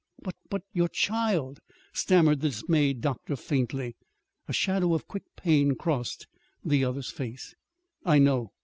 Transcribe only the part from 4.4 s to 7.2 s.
A shadow of quick pain crossed the other's